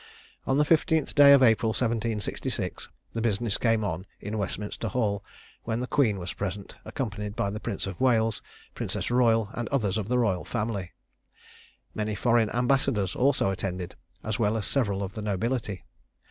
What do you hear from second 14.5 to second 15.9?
as several of the nobility.